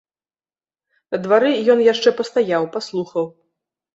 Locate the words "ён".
1.75-1.83